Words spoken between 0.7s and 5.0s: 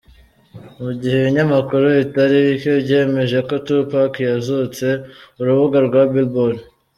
Mu gihe ibinyamakuru bitari bike byemeje ko Tupac yazutse,